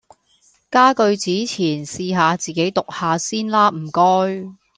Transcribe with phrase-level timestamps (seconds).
[0.71, 4.51] 加句子前試下自己讀下先啦唔該